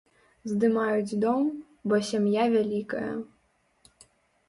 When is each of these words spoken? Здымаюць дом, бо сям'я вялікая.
Здымаюць 0.51 1.17
дом, 1.25 1.45
бо 1.91 2.01
сям'я 2.09 2.43
вялікая. 2.57 3.11